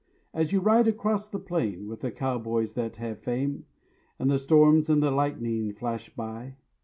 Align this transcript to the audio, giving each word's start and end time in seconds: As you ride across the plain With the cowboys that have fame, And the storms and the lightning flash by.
As 0.33 0.51
you 0.51 0.61
ride 0.61 0.87
across 0.87 1.29
the 1.29 1.37
plain 1.37 1.87
With 1.87 1.99
the 1.99 2.09
cowboys 2.09 2.73
that 2.73 2.95
have 2.95 3.19
fame, 3.19 3.65
And 4.17 4.31
the 4.31 4.39
storms 4.39 4.89
and 4.89 5.03
the 5.03 5.11
lightning 5.11 5.73
flash 5.73 6.09
by. 6.09 6.55